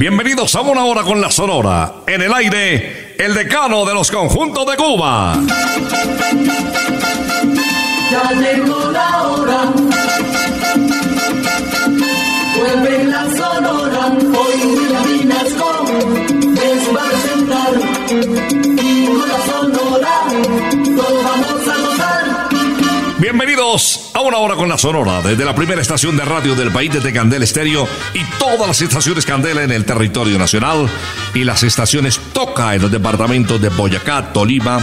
[0.00, 1.96] Bienvenidos a una hora con la Sonora.
[2.06, 5.34] En el aire, el decano de los conjuntos de Cuba.
[8.10, 9.72] Ya llegó la hora.
[12.56, 14.06] Vuelve la sonora.
[14.36, 14.58] Hoy
[15.06, 15.84] Vinasco
[16.42, 17.70] les va a.
[18.82, 20.10] Y con la sonora.
[23.18, 26.92] Bienvenidos a una hora con la Sonora, desde la primera estación de radio del país,
[26.92, 30.88] desde Candela Estéreo y todas las estaciones Candela en el territorio nacional
[31.34, 34.80] y las estaciones Toca en los departamentos de Boyacá, Tolima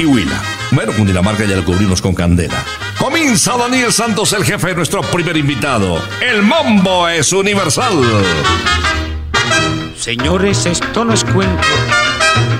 [0.00, 0.40] y Huila.
[0.70, 2.64] Bueno, Cundinamarca ya lo cubrimos con Candela.
[2.98, 6.02] Comienza Daniel Santos, el jefe, nuestro primer invitado.
[6.20, 8.00] El mambo es universal.
[9.96, 11.68] Señores, esto no es cuento,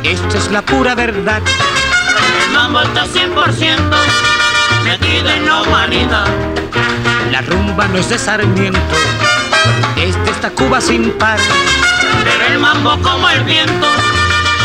[0.03, 1.41] esto es la pura verdad.
[2.47, 3.79] El mambo está 100%
[4.85, 6.27] metido en la humanidad.
[7.31, 8.79] La rumba no es de Sarmiento,
[10.29, 11.39] esta Cuba sin par.
[12.23, 13.87] Pero el mambo como el viento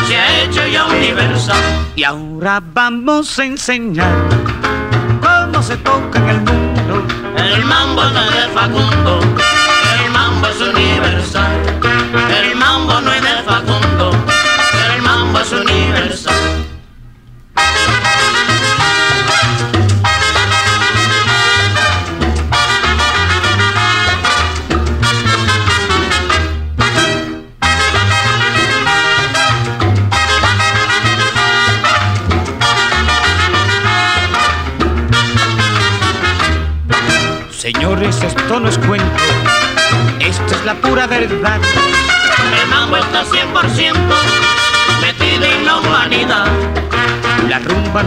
[0.07, 1.57] se ha hecho ya universal.
[1.95, 4.13] Y ahora vamos a enseñar
[5.21, 7.05] cómo se toca en el mundo.
[7.37, 9.19] El mambo no es de Facundo,
[10.03, 11.14] el mambo es universal.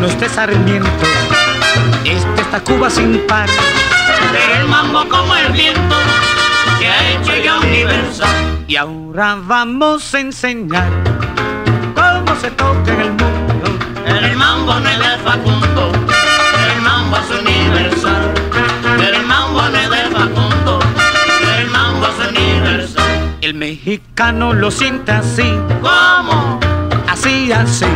[0.05, 0.89] Es de Sarmiento,
[2.05, 3.49] esta está Cuba sin par.
[4.33, 5.97] Pero el mambo como el viento
[6.79, 8.65] que ha hecho ya universal.
[8.69, 10.89] Y ahora vamos a enseñar
[11.95, 13.79] cómo se toca en el mundo.
[14.07, 15.93] El mambo no es de Facundo,
[16.75, 18.35] el mambo es universal.
[19.13, 20.79] El mambo no es de Facundo,
[21.59, 23.37] el mambo es universal.
[23.43, 25.53] El mexicano lo siente así,
[25.83, 26.61] ¿Cómo?
[27.09, 27.87] así, así.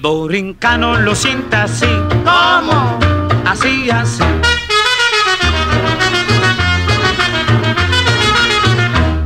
[0.00, 1.86] Borincano lo siente así,
[2.24, 2.98] ¿Cómo?
[3.46, 4.22] así, así.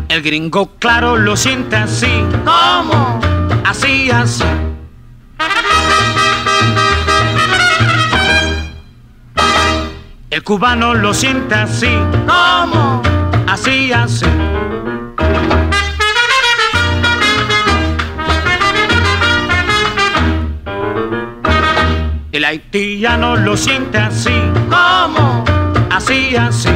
[0.08, 3.20] El gringo claro lo siente así, ¿Cómo?
[3.64, 4.44] así, así.
[10.30, 11.96] El cubano lo siente así,
[12.26, 13.02] ¿Cómo?
[13.46, 14.26] así, así.
[22.54, 24.30] Haitiano lo siente así,
[24.70, 25.44] ¿Cómo?
[25.90, 26.68] así, así.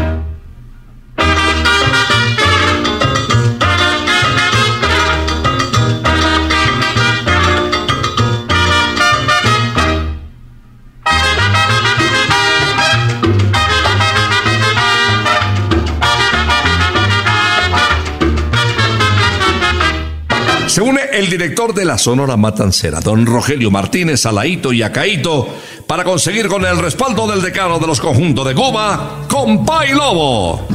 [21.39, 25.49] Director de la Sonora Matancera, don Rogelio Martínez, Alaito y Acaito,
[25.87, 30.67] para conseguir con el respaldo del decano de los conjuntos de Cuba, Compay Lobo.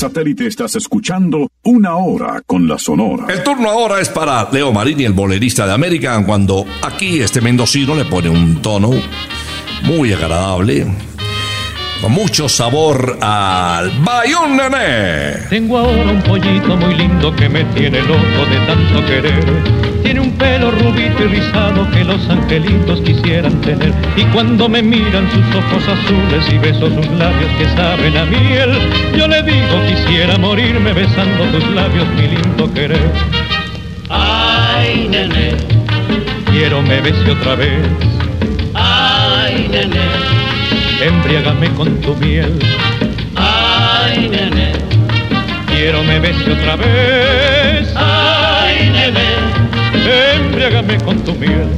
[0.00, 3.26] Satélite estás escuchando Una Hora con la Sonora.
[3.28, 7.94] El turno ahora es para Leo Marini, el bolerista de América, cuando aquí este mendocino
[7.94, 8.92] le pone un tono
[9.82, 10.86] muy agradable.
[12.00, 15.48] Con mucho sabor al Bayón Nené.
[15.50, 19.44] Tengo ahora un pollito muy lindo que me tiene loco de tanto querer.
[20.02, 23.92] Tiene un pelo rubito y rizado que los angelitos quisieran tener.
[24.16, 28.78] Y cuando me miran sus ojos azules y beso sus labios que saben a miel,
[29.16, 33.10] yo le digo quisiera morirme besando tus labios, mi lindo querer.
[34.08, 35.54] Ay, nene,
[36.50, 37.86] Quiero me bese otra vez,
[38.74, 40.39] ay, nene,
[41.00, 42.58] embriágame con tu miel.
[43.36, 44.72] ay, nene,
[45.66, 51.68] Quiero me bese otra vez, ay, nene, embriágame con tu miel.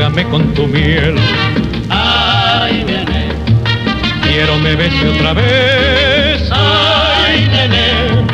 [0.00, 1.14] Embriágame con tu miel.
[1.90, 3.28] ay, nene,
[4.22, 8.26] Quiero me bese otra vez, ay, nene,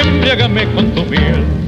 [0.00, 1.61] embriágame con tu miel.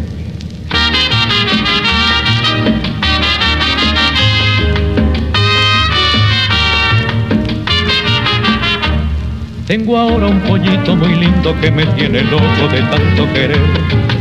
[9.66, 13.62] Tengo ahora un pollito muy lindo que me tiene loco de tanto querer.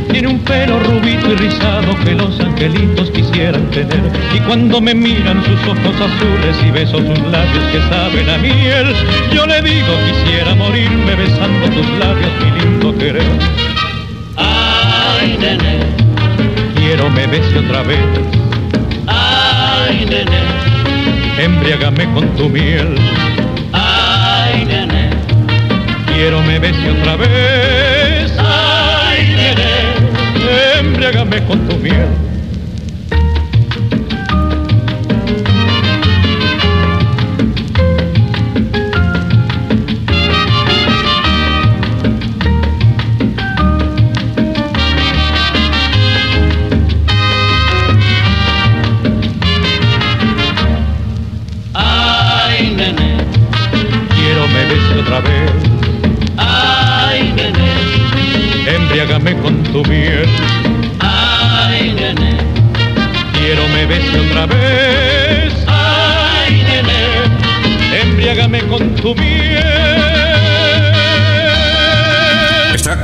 [0.09, 3.99] Tiene un pelo rubito y rizado que los angelitos quisieran tener.
[4.33, 8.95] Y cuando me miran sus ojos azules y beso sus labios que saben a miel,
[9.33, 13.23] yo le digo quisiera morirme besando tus labios, mi lindo querer.
[14.37, 15.79] ay, nene,
[16.75, 17.99] Quiero me bese otra vez,
[19.07, 22.95] ay, nene, embriágame con tu miel.
[26.13, 32.07] Quiero me bese otra vez, ay, nene, embriágame con tu miel.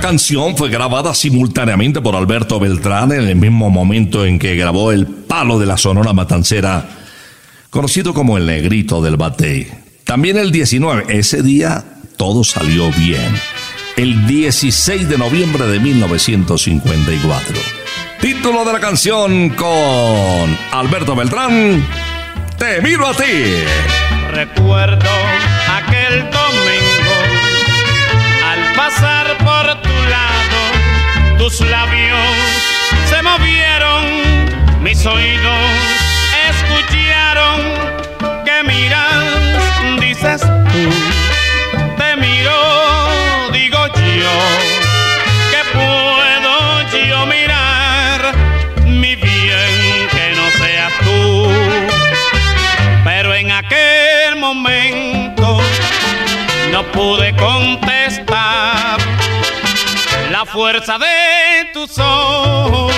[0.02, 5.06] Canción fue grabada simultáneamente por Alberto Beltrán en el mismo momento en que grabó El
[5.06, 6.90] Palo de la Sonora Matancera,
[7.70, 9.68] conocido como el Negrito del Batey.
[10.06, 11.84] También el 19, ese día
[12.16, 13.34] todo salió bien.
[13.98, 17.56] El 16 de noviembre de 1954.
[18.22, 21.86] Título de la canción con Alberto Beltrán,
[22.58, 23.24] Te miro a ti.
[24.32, 25.10] Recuerdo
[25.68, 26.99] aquel domingo
[29.40, 32.20] por tu lado, tus labios
[33.10, 34.04] se movieron,
[34.82, 35.60] mis oídos
[36.50, 37.62] escucharon
[38.46, 41.19] que miras, dices tú,
[60.60, 62.89] fuerza de tus ojos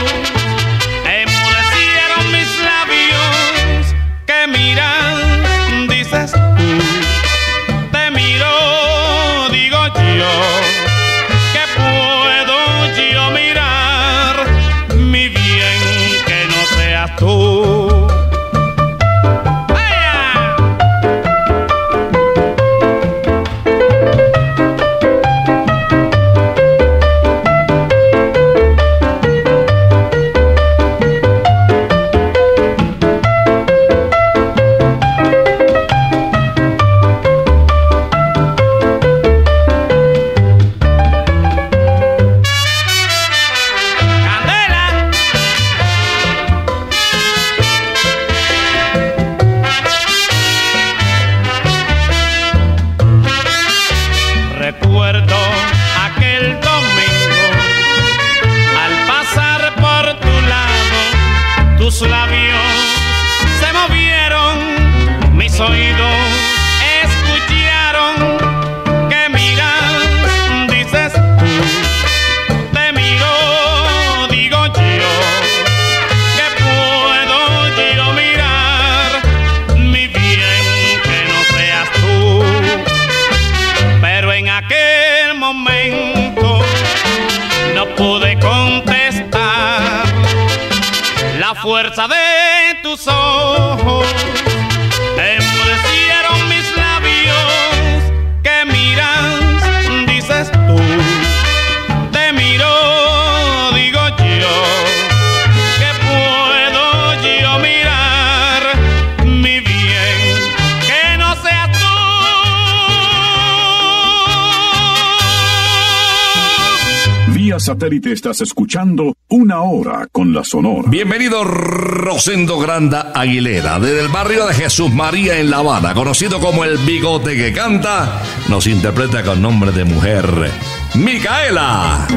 [118.32, 120.84] estás escuchando Una Hora con la Sonora.
[120.88, 126.64] Bienvenido Rosendo Granda Aguilera, desde el barrio de Jesús María en La Habana, conocido como
[126.64, 130.50] el bigote que canta, nos interpreta con nombre de mujer,
[130.94, 132.08] Micaela.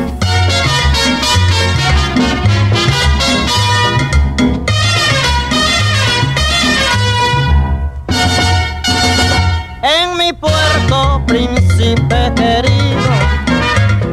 [9.83, 13.03] En mi puerto, príncipe querido,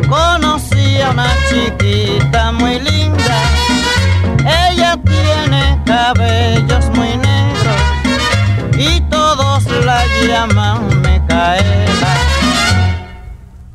[0.10, 1.91] conocí a una chiquita
[2.54, 3.42] muy linda.
[4.40, 7.82] Ella tiene cabellos muy negros
[8.78, 12.14] y todos la llaman Micaela.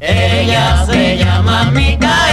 [0.00, 2.25] Ella se llama Micaela,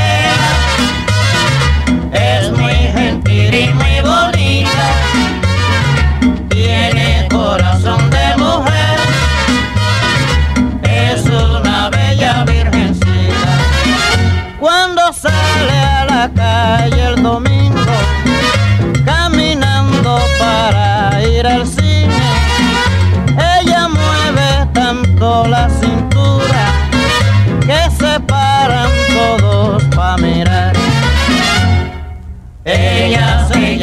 [25.41, 26.65] la cintura
[27.61, 30.73] que se paran todos para mirar.
[32.63, 33.77] Ella se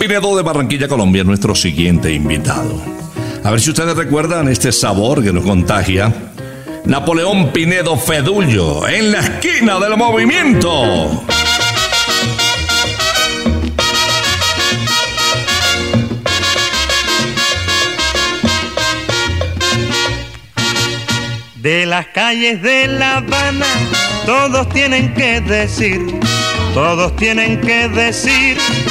[0.09, 2.81] Pinedo de Barranquilla, Colombia, nuestro siguiente invitado.
[3.43, 6.11] A ver si ustedes recuerdan este sabor que nos contagia.
[6.85, 11.23] Napoleón Pinedo Fedullo, en la esquina del movimiento.
[21.57, 23.67] De las calles de La Habana,
[24.25, 26.01] todos tienen que decir,
[26.73, 28.57] todos tienen que decir,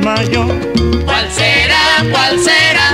[0.00, 0.46] Se desmayó.
[1.04, 2.92] ¿Cuál será, cuál será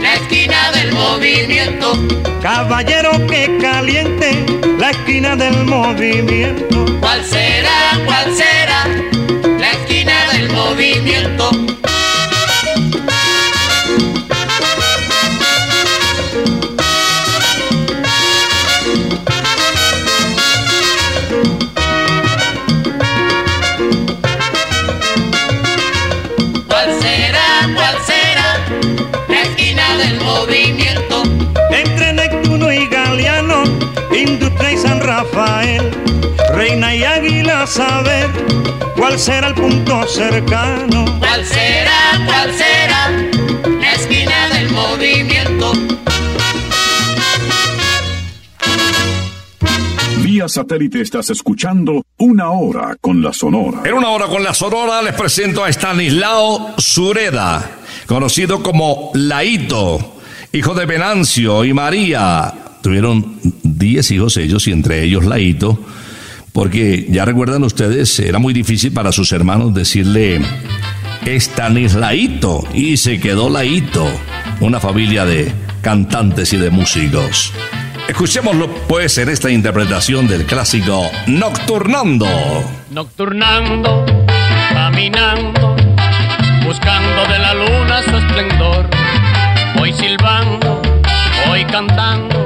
[0.00, 1.92] la esquina del movimiento?
[2.42, 4.44] Caballero que caliente
[4.78, 6.84] la esquina del movimiento.
[7.00, 8.86] ¿Cuál será, cuál será
[9.58, 11.75] la esquina del movimiento?
[34.26, 35.90] Industria y San Rafael,
[36.54, 38.30] Reina y Águila a saber
[38.96, 41.04] cuál será el punto cercano.
[41.18, 43.10] ¿Cuál será, cuál será
[43.80, 45.72] la esquina del movimiento?
[50.18, 53.82] Vía satélite estás escuchando Una Hora con la Sonora.
[53.84, 60.16] En una hora con la Sonora les presento a Stanislao Sureda, conocido como Laito,
[60.52, 62.65] hijo de Venancio y María.
[62.86, 65.76] Tuvieron 10 hijos ellos y entre ellos Laito,
[66.52, 70.40] porque ya recuerdan ustedes, era muy difícil para sus hermanos decirle
[71.24, 74.06] Stanislaito y se quedó Laito,
[74.60, 75.50] una familia de
[75.82, 77.52] cantantes y de músicos.
[78.06, 82.28] Escuchémoslo pues en esta interpretación del clásico Nocturnando.
[82.92, 84.06] Nocturnando,
[84.72, 85.74] caminando,
[86.64, 88.88] buscando de la luna su esplendor.
[89.76, 90.80] Voy silbando,
[91.48, 92.45] voy cantando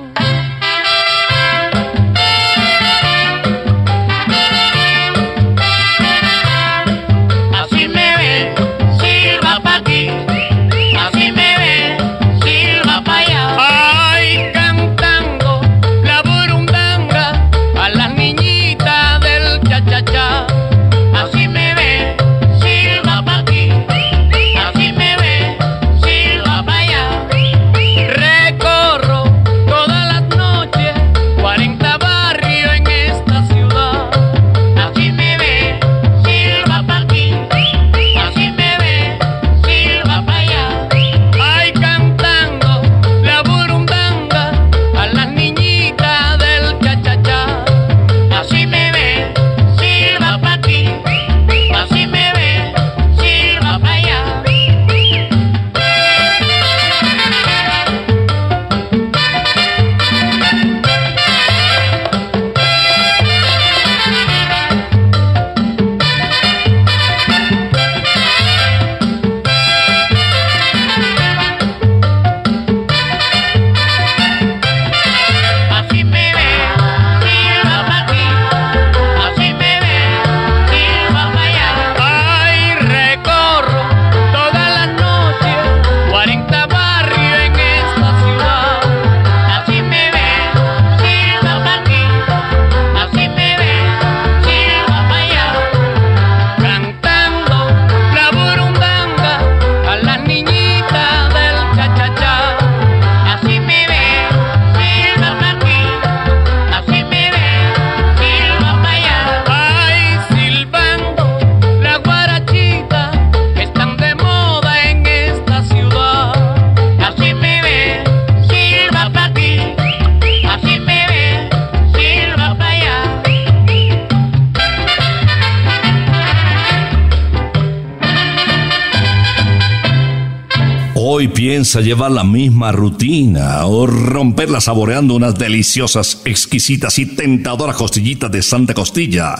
[131.81, 138.73] Llevar la misma rutina o romperla saboreando unas deliciosas, exquisitas y tentadoras costillitas de Santa
[138.73, 139.35] Costilla.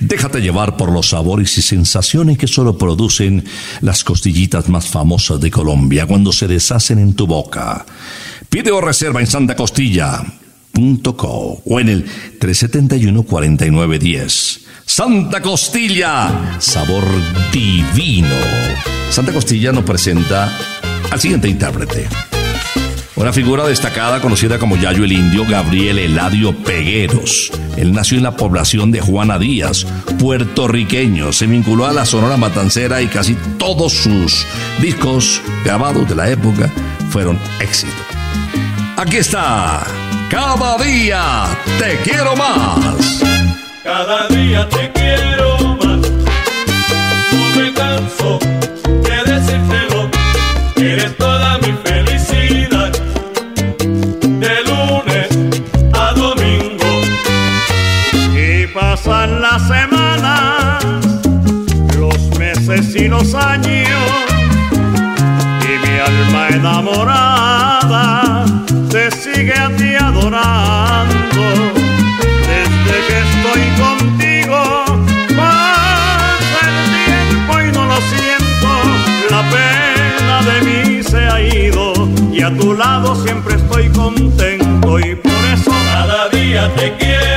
[0.00, 3.44] Déjate llevar por los sabores y sensaciones que solo producen
[3.80, 7.84] las costillitas más famosas de Colombia cuando se deshacen en tu boca.
[8.48, 10.24] Pide o reserva en Santa Costilla
[11.64, 12.04] o en el
[12.40, 14.60] 371-4910.
[14.86, 17.04] Santa Costilla, sabor
[17.52, 18.34] divino.
[19.10, 20.79] Santa Costilla nos presenta
[21.10, 22.08] al siguiente intérprete.
[23.16, 27.52] Una figura destacada conocida como Yayo el Indio, Gabriel Eladio Pegueros.
[27.76, 29.86] Él nació en la población de Juana Díaz,
[30.18, 31.32] puertorriqueño.
[31.32, 34.46] Se vinculó a la Sonora Matancera y casi todos sus
[34.80, 36.70] discos grabados de la época
[37.10, 37.94] fueron éxitos.
[38.96, 39.84] Aquí está
[40.30, 41.48] cada día
[41.80, 43.20] te quiero más.
[43.82, 46.10] Cada día te quiero más.
[47.32, 48.38] No me canso.
[51.18, 52.92] Toda mi felicidad.
[54.44, 55.28] De lunes
[55.92, 56.92] a domingo.
[58.34, 60.84] Y pasan las semanas,
[61.98, 64.10] los meses y los años.
[65.62, 68.44] Y mi alma enamorada
[68.90, 71.79] te sigue a ti adorando.
[83.24, 87.29] Siempre estoy contento y por eso Cada día te quiero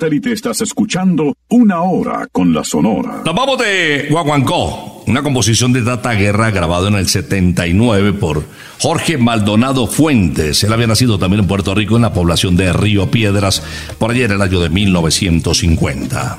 [0.00, 3.20] satélite estás escuchando Una Hora con la Sonora.
[3.22, 8.44] Nos vamos de Guaguancó, una composición de Tata Guerra grabado en el 79 por
[8.80, 10.64] Jorge Maldonado Fuentes.
[10.64, 13.62] Él había nacido también en Puerto Rico en la población de Río Piedras
[13.98, 16.36] por allá en el año de 1950.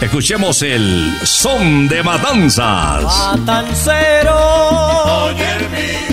[0.00, 3.02] Escuchemos el son de matanzas.
[3.36, 4.36] Matancero.
[5.24, 6.11] Oye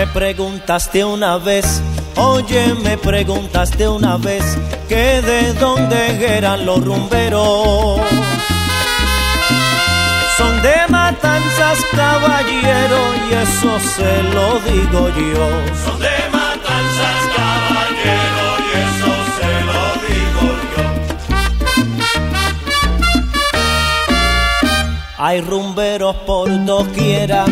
[0.00, 1.82] Me preguntaste una vez,
[2.16, 4.42] oye, me preguntaste una vez
[4.88, 8.00] que de dónde eran los rumberos.
[10.38, 15.48] Son de matanzas, caballero, y eso se lo digo yo.
[15.84, 20.46] Son de matanzas, caballero, y eso se lo digo
[20.76, 20.84] yo.
[25.18, 27.44] Hay rumberos por doquiera,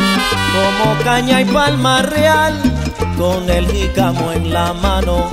[0.54, 2.60] como caña y palma real,
[3.16, 5.28] con el jícamo en la mano,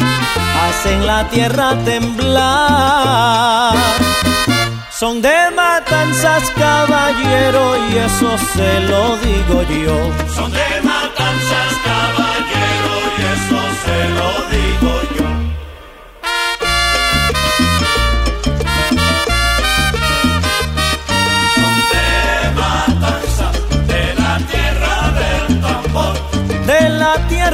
[0.68, 3.76] hacen la tierra temblar.
[4.92, 9.98] Son de matanzas, caballero, y eso se lo digo yo.
[10.34, 14.45] Son de matanzas, caballero, y eso se lo digo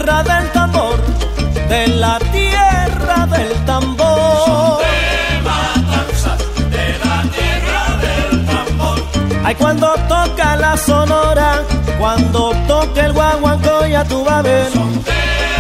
[0.02, 1.00] tierra del tambor,
[1.70, 4.80] de la tierra del tambor.
[4.82, 6.40] De matanzas,
[6.72, 8.98] de la tierra del tambor.
[9.44, 11.62] Ay, cuando toca la sonora,
[12.00, 14.72] cuando toca el guaguancó, ya tú vas a ver.
[14.72, 14.82] De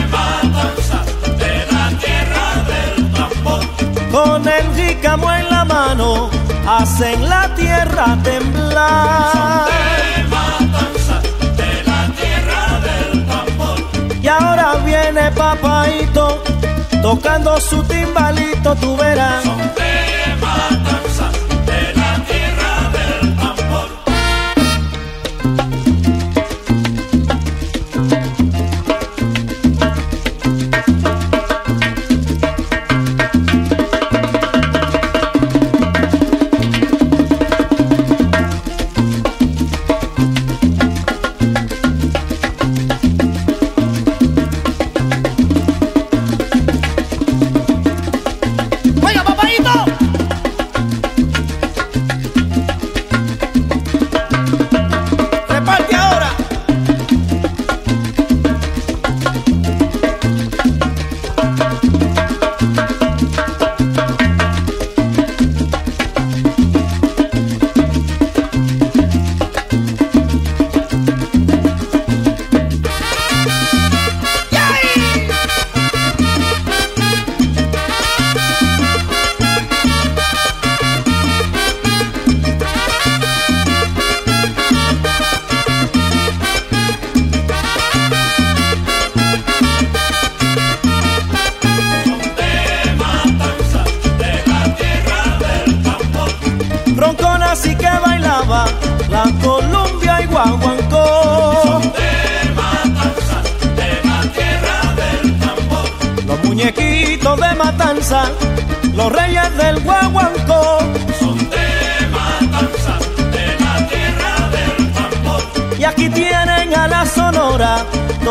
[0.10, 1.06] matanzas,
[1.38, 3.62] de la tierra del tambor.
[4.12, 6.32] Con el jícamo en la mano,
[6.68, 9.68] hacen la tierra temblar.
[9.68, 10.21] De
[14.38, 16.44] ahora viene papaito,
[17.02, 19.44] tocando su timbalito, tú verás.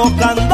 [0.01, 0.49] Sonora tocando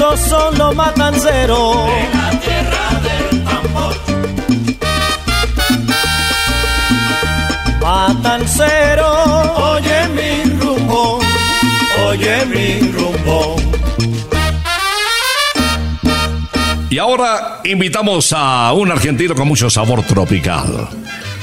[0.00, 1.76] Esos son los matanceros.
[2.14, 3.94] La tierra del tambor.
[7.82, 9.12] Matancero,
[9.74, 11.20] oye mi rumbo,
[12.08, 13.56] oye mi rumbo.
[16.88, 20.88] Y ahora invitamos a un argentino con mucho sabor tropical.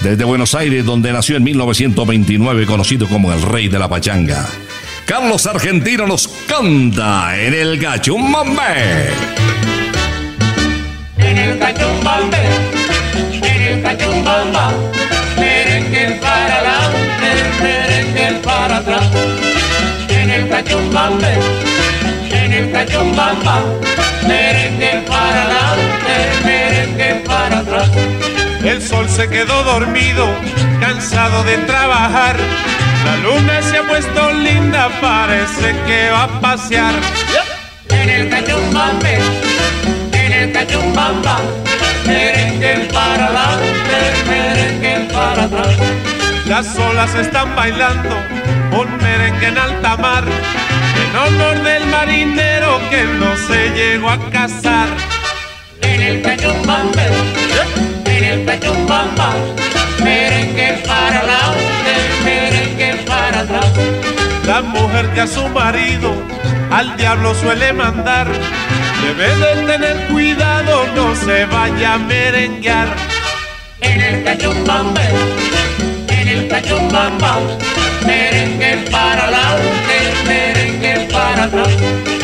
[0.02, 4.48] Desde Buenos Aires, donde nació en 1929, conocido como el rey de la pachanga.
[5.08, 6.28] Carlos Argentino nos
[6.58, 9.12] canta en el Cachumbambe.
[11.18, 12.38] En el Cachumbambe,
[13.44, 14.72] en el Cachumbamba,
[15.38, 17.30] merengue para adelante,
[17.62, 19.08] merengue para atrás.
[20.10, 21.34] En el Cachumbambe,
[22.32, 23.62] en el Cachumbamba,
[24.28, 28.27] merengue para adelante, merengue para atrás.
[28.78, 30.30] El sol se quedó dormido,
[30.80, 32.36] cansado de trabajar.
[33.06, 36.94] La luna se ha puesto linda, parece que va a pasear.
[37.90, 39.18] En el cachumbambe,
[40.12, 41.40] en el cachumbamba,
[42.06, 43.98] merengue para adelante,
[44.30, 45.76] merengue para atrás.
[46.46, 48.16] Las olas están bailando
[48.80, 54.88] un merengue en alta mar, en honor del marinero que no se llegó a casar.
[55.82, 57.08] En el cachumbambe,
[58.28, 59.30] en el cachumbamba,
[60.04, 61.94] merengue para adelante,
[62.26, 63.72] merengue para atrás.
[64.46, 66.14] La mujer que a su marido
[66.70, 68.28] al diablo suele mandar,
[69.02, 72.88] debe de tener cuidado, no se vaya a merenguear.
[73.82, 75.02] En el cachumbambe,
[76.10, 77.40] en el cachumbamba,
[78.06, 79.96] merengue para adelante,
[80.28, 82.17] merengue para atrás.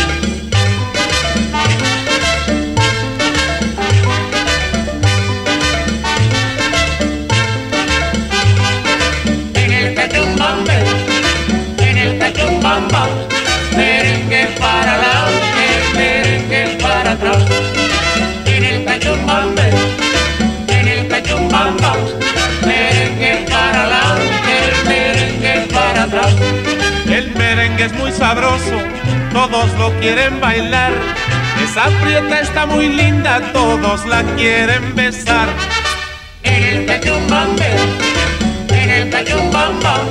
[27.09, 28.77] El merengue es muy sabroso,
[29.33, 30.91] todos lo quieren bailar.
[31.63, 35.47] Esa prieta está muy linda, todos la quieren besar.
[36.43, 37.65] En el cachumbambe,
[38.69, 40.03] en el cachumbamba,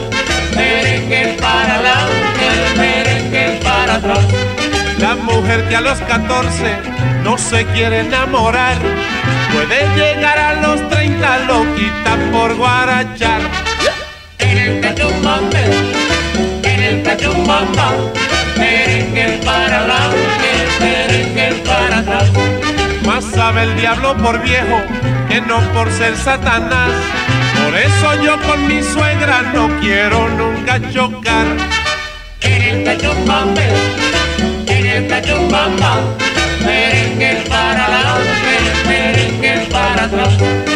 [0.57, 4.27] merengue para adelante, merengue para atrás.
[4.99, 6.79] La mujer que a los 14
[7.23, 8.77] no se quiere enamorar,
[9.53, 13.72] puede llegar a los 30, lo quita por guarachar.
[14.53, 15.65] En el cachumbambe,
[16.63, 17.91] en el cachumbamba,
[18.59, 22.31] merengue para adelante, merengue para atrás.
[23.07, 24.83] Más sabe el diablo por viejo
[25.31, 26.91] que no por ser Satanás.
[27.65, 31.47] Por eso yo con mi suegra no quiero nunca chocar.
[32.43, 33.69] En el cachumbambe,
[34.67, 35.97] en el cachumbamba,
[36.63, 38.55] merengue para adelante,
[38.87, 40.72] merengue para atrás.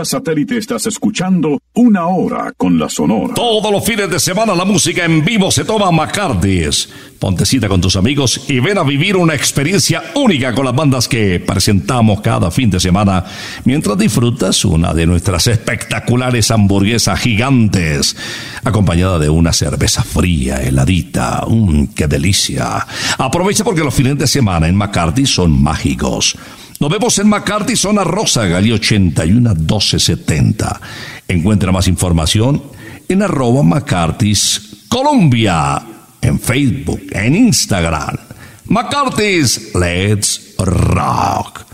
[0.00, 3.34] Vía satélite estás escuchando una hora con la Sonora.
[3.34, 6.88] Todos los fines de semana la música en vivo se toma McCarthy's.
[7.18, 11.06] Ponte cita con tus amigos y ven a vivir una experiencia única con las bandas
[11.06, 13.26] que presentamos cada fin de semana
[13.64, 18.16] mientras disfrutas una de nuestras espectaculares hamburguesas gigantes,
[18.64, 21.44] acompañada de una cerveza fría, heladita.
[21.46, 22.86] ¡Mmm, qué delicia!
[23.18, 26.38] Aprovecha porque los fines de semana en McCarthy son mágicos.
[26.80, 30.80] Nos vemos en McCarthy, zona Rosa, Gali 81 1270.
[31.28, 32.62] Encuentra más información
[33.06, 35.82] en arroba McCarthy's Colombia,
[36.22, 38.16] en Facebook, en Instagram.
[38.64, 41.66] McCarthy's Let's Rock.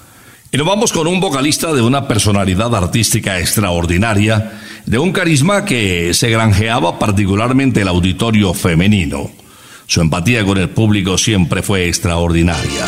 [0.51, 6.15] Y nos vamos con un vocalista de una personalidad artística extraordinaria, de un carisma que
[6.15, 9.31] se granjeaba particularmente el auditorio femenino.
[9.87, 12.87] Su empatía con el público siempre fue extraordinaria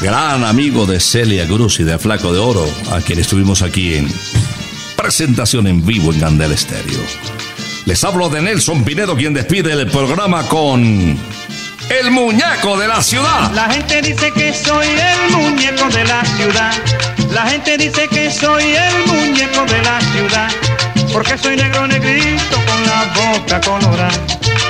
[0.00, 4.08] gran amigo de Celia Cruz y de Flaco de Oro, a quien estuvimos aquí en
[4.96, 7.00] presentación en vivo en Gandel Estéreo.
[7.84, 13.52] Les hablo de Nelson Pinedo, quien despide el programa con El Muñeco de la Ciudad.
[13.52, 16.72] La gente dice que soy el muñeco de la ciudad.
[17.32, 20.50] La gente dice que soy el muñeco de la ciudad.
[21.12, 24.10] Porque soy negro negrito con la boca colorada.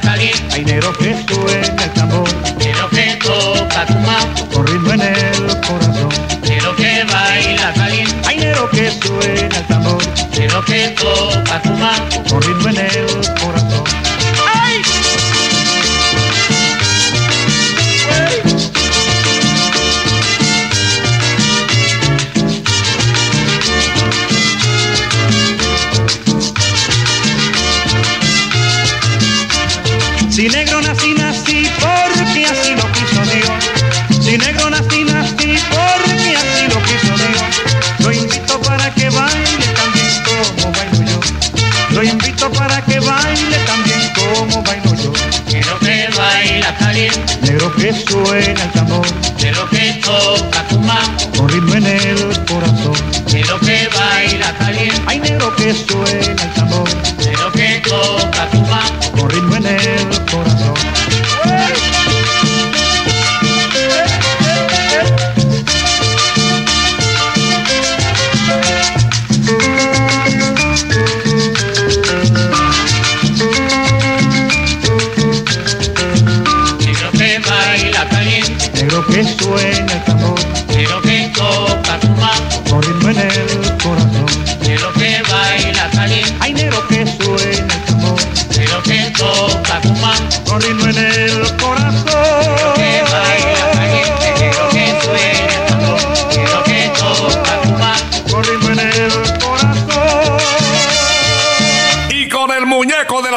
[0.00, 0.54] Caliente.
[0.54, 1.61] Hay negro que suena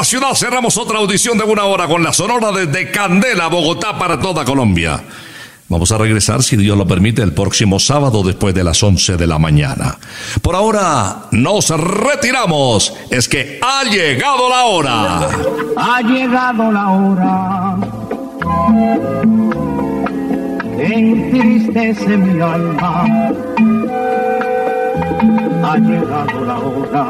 [0.06, 4.46] ciudad cerramos otra audición de una hora con la sonora desde Candela, Bogotá, para toda
[4.46, 5.04] Colombia.
[5.68, 9.26] Vamos a regresar, si Dios lo permite, el próximo sábado después de las 11 de
[9.26, 9.98] la mañana.
[10.44, 12.94] Por ahora nos retiramos.
[13.10, 15.30] Es que ha llegado la hora.
[15.76, 17.78] Ha llegado la hora
[20.78, 23.06] entristece mi alma.
[25.64, 27.10] Ha llegado la hora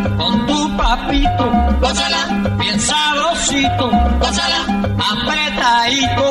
[0.81, 1.45] papito,
[1.79, 2.21] gózala,
[2.57, 4.61] bien sabrosito, gózala,
[5.11, 6.30] apretadito,